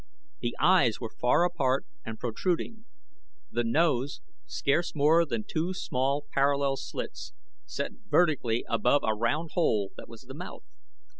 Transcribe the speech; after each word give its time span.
The 0.39 0.55
eyes 0.59 0.99
were 0.99 1.11
far 1.11 1.43
apart 1.43 1.85
and 2.03 2.17
protruding, 2.17 2.85
the 3.51 3.63
nose 3.63 4.19
scarce 4.47 4.95
more 4.95 5.27
than 5.27 5.43
two 5.47 5.75
small, 5.75 6.25
parallel 6.31 6.75
slits 6.77 7.33
set 7.67 7.91
vertically 8.09 8.65
above 8.67 9.03
a 9.05 9.13
round 9.13 9.51
hole 9.53 9.91
that 9.97 10.09
was 10.09 10.21
the 10.23 10.33
mouth. 10.33 10.63